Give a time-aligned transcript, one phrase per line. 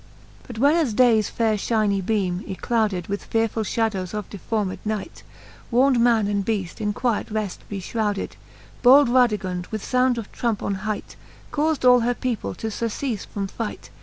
[0.47, 5.21] But when as dales faire fliinie beame, yclowded With fearfull fhadowes of deformed night,
[5.69, 8.31] Warn'd man and beaft in quiet reft be Ihrowded,
[8.81, 11.15] Bold Radigund with found of trumpe on hight,
[11.51, 13.91] Caufd all her people to furceale from fight